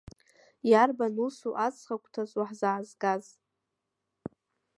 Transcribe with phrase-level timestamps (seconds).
[0.69, 3.25] Иарбан усу аҵхагәҭаз уаҳзаазгаз?